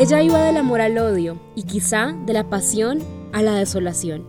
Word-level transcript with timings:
Ella 0.00 0.22
iba 0.22 0.42
del 0.42 0.56
amor 0.56 0.80
al 0.80 0.96
odio 0.96 1.38
y 1.54 1.64
quizá 1.64 2.14
de 2.24 2.32
la 2.32 2.48
pasión 2.48 3.00
a 3.34 3.42
la 3.42 3.56
desolación. 3.56 4.24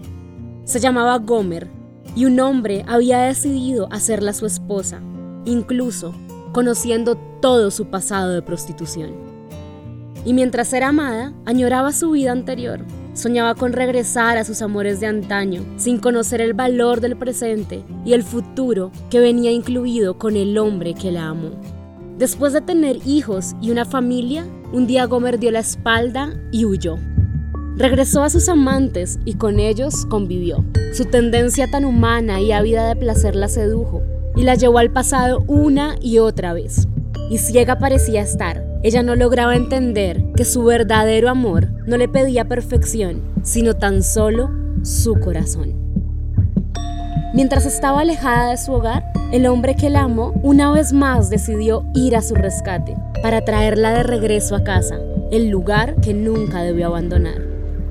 Se 0.66 0.82
llamaba 0.82 1.18
Gomer 1.20 1.70
y 2.14 2.26
un 2.26 2.38
hombre 2.42 2.84
había 2.90 3.20
decidido 3.20 3.88
hacerla 3.90 4.34
su 4.34 4.46
esposa, 4.46 5.00
incluso 5.46 6.14
conociendo 6.52 7.16
todo 7.16 7.72
su 7.72 7.86
pasado 7.86 8.34
de 8.34 8.42
prostitución. 8.42 9.14
Y 10.26 10.34
mientras 10.34 10.74
era 10.74 10.90
amada, 10.90 11.34
añoraba 11.46 11.94
su 11.94 12.12
vida 12.12 12.34
anterior, 12.34 12.82
soñaba 13.14 13.56
con 13.56 13.72
regresar 13.72 14.38
a 14.38 14.44
sus 14.44 14.62
amores 14.62 15.00
de 15.00 15.08
antaño, 15.08 15.64
sin 15.78 16.00
conocer 16.00 16.42
el 16.42 16.54
valor 16.54 17.00
del 17.00 17.16
presente 17.16 17.86
y 18.04 18.12
el 18.12 18.24
futuro 18.24 18.92
que 19.10 19.22
venía 19.22 19.52
incluido 19.52 20.18
con 20.18 20.36
el 20.36 20.58
hombre 20.58 20.96
que 20.96 21.14
la 21.14 21.30
amó. 21.30 21.81
Después 22.18 22.54
de 22.54 22.62
tener 22.62 22.98
hijos 23.06 23.56
y 23.62 23.72
una 23.72 23.86
familia, 23.86 24.46
un 24.72 24.88
día 24.88 25.06
Gomer 25.06 25.40
dio 25.40 25.52
la 25.52 25.60
espalda 25.60 26.34
y 26.52 26.66
huyó. 26.66 26.98
Regresó 27.78 28.24
a 28.24 28.30
sus 28.30 28.48
amantes 28.48 29.20
y 29.26 29.36
con 29.36 29.60
ellos 29.60 30.06
convivió. 30.06 30.64
Su 30.94 31.06
tendencia 31.06 31.70
tan 31.72 31.86
humana 31.86 32.40
y 32.42 32.52
ávida 32.52 32.88
de 32.88 32.96
placer 32.96 33.36
la 33.36 33.48
sedujo 33.48 34.04
y 34.36 34.44
la 34.44 34.56
llevó 34.56 34.78
al 34.78 34.92
pasado 34.92 35.44
una 35.48 35.96
y 36.02 36.20
otra 36.20 36.54
vez. 36.54 36.88
Y 37.30 37.38
ciega 37.38 37.80
parecía 37.80 38.22
estar. 38.22 38.66
Ella 38.84 39.04
no 39.04 39.16
lograba 39.16 39.56
entender 39.56 40.24
que 40.36 40.46
su 40.46 40.64
verdadero 40.64 41.30
amor 41.30 41.70
no 41.86 41.98
le 41.98 42.08
pedía 42.08 42.48
perfección, 42.48 43.22
sino 43.44 43.76
tan 43.76 44.04
solo 44.04 44.50
su 44.84 45.20
corazón. 45.20 45.74
Mientras 47.34 47.66
estaba 47.66 48.02
alejada 48.02 48.52
de 48.52 48.58
su 48.58 48.74
hogar, 48.74 49.11
el 49.32 49.46
hombre 49.46 49.76
que 49.76 49.90
la 49.90 50.02
amó 50.02 50.34
una 50.44 50.72
vez 50.72 50.92
más 50.92 51.30
decidió 51.30 51.86
ir 51.96 52.18
a 52.18 52.22
su 52.22 52.36
rescate 52.36 52.98
para 53.22 53.46
traerla 53.46 53.92
de 53.94 54.04
regreso 54.04 54.56
a 54.56 54.64
casa, 54.64 55.00
el 55.32 55.50
lugar 55.50 55.96
que 56.02 56.14
nunca 56.14 56.62
debió 56.62 56.88
abandonar. 56.88 57.42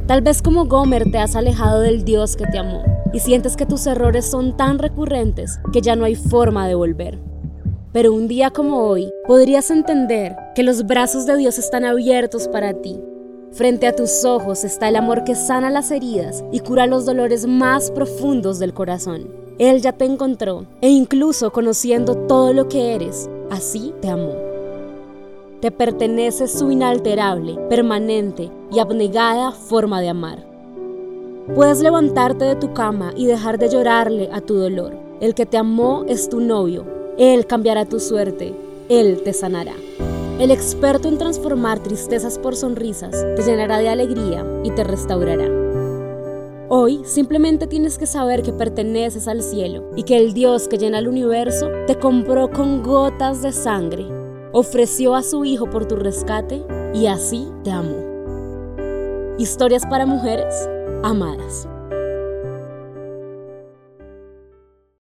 Tal 0.07 0.21
vez 0.21 0.43
como 0.43 0.67
Gomer 0.67 1.11
te 1.11 1.19
has 1.19 1.37
alejado 1.37 1.81
del 1.81 2.05
Dios 2.05 2.37
que 2.37 2.45
te 2.45 2.59
amó 2.59 2.83
y 3.13 3.21
sientes 3.21 3.57
que 3.57 3.65
tus 3.65 3.87
errores 3.87 4.27
son 4.27 4.57
tan 4.57 4.79
recurrentes 4.79 5.59
que 5.73 5.81
ya 5.81 5.97
no 5.97 6.05
hay 6.05 6.15
forma 6.15 6.69
de 6.69 6.75
volver. 6.75 7.19
Pero 7.93 8.13
un 8.13 8.29
día 8.29 8.51
como 8.51 8.83
hoy 8.83 9.11
podrías 9.27 9.71
entender 9.71 10.37
que 10.55 10.63
los 10.63 10.87
brazos 10.87 11.27
de 11.27 11.37
Dios 11.37 11.59
están 11.59 11.85
abiertos 11.85 12.49
para 12.49 12.75
ti. 12.75 13.01
Frente 13.53 13.87
a 13.87 13.97
tus 13.97 14.25
ojos 14.25 14.63
está 14.63 14.89
el 14.89 14.97
amor 14.97 15.25
que 15.25 15.35
sana 15.35 15.71
las 15.71 15.91
heridas 15.91 16.45
y 16.53 16.61
cura 16.61 16.87
los 16.87 17.07
dolores 17.07 17.47
más 17.47 17.91
profundos 17.91 18.59
del 18.59 18.75
corazón. 18.75 19.40
Él 19.61 19.83
ya 19.83 19.93
te 19.93 20.07
encontró 20.07 20.65
e 20.81 20.89
incluso 20.89 21.53
conociendo 21.53 22.15
todo 22.15 22.55
lo 22.55 22.67
que 22.67 22.95
eres, 22.95 23.29
así 23.51 23.93
te 24.01 24.09
amó. 24.09 24.35
Te 25.61 25.71
pertenece 25.71 26.49
su 26.49 26.71
inalterable, 26.71 27.57
permanente 27.69 28.51
y 28.73 28.79
abnegada 28.79 29.53
forma 29.53 30.01
de 30.01 30.09
amar. 30.09 30.39
Puedes 31.55 31.81
levantarte 31.81 32.47
de 32.47 32.57
tu 32.57 32.73
cama 32.73 33.13
y 33.15 33.27
dejar 33.27 33.59
de 33.59 33.69
llorarle 33.69 34.31
a 34.33 34.41
tu 34.41 34.55
dolor. 34.55 34.97
El 35.21 35.35
que 35.35 35.45
te 35.45 35.59
amó 35.59 36.07
es 36.09 36.31
tu 36.31 36.41
novio. 36.41 36.87
Él 37.19 37.47
cambiará 37.47 37.85
tu 37.85 38.01
suerte. 38.01 38.55
Él 38.89 39.21
te 39.23 39.35
sanará. 39.35 39.75
El 40.39 40.53
experto 40.53 41.07
en 41.07 41.19
transformar 41.19 41.81
tristezas 41.81 42.39
por 42.39 42.57
sonrisas 42.57 43.11
te 43.37 43.43
llenará 43.43 43.77
de 43.77 43.91
alegría 43.91 44.43
y 44.65 44.71
te 44.71 44.85
restaurará. 44.85 45.51
Hoy 46.73 47.01
simplemente 47.05 47.67
tienes 47.67 47.99
que 47.99 48.07
saber 48.07 48.43
que 48.43 48.53
perteneces 48.53 49.27
al 49.27 49.43
cielo 49.43 49.91
y 49.97 50.05
que 50.05 50.17
el 50.17 50.33
Dios 50.35 50.69
que 50.69 50.79
llena 50.79 51.01
el 51.01 51.09
universo 51.09 51.69
te 51.89 51.97
compró 51.97 52.49
con 52.49 52.85
gotas 52.85 53.43
de 53.43 53.51
sangre, 53.51 54.07
ofreció 54.53 55.17
a 55.17 55.25
su 55.25 55.45
Hijo 55.45 55.69
por 55.69 55.87
tu 55.87 55.97
rescate 55.97 56.65
y 56.95 57.07
así 57.07 57.49
te 57.65 57.73
amó. 57.73 57.97
Historias 59.37 59.85
para 59.85 60.07
mujeres 60.07 60.55
amadas. 61.03 61.67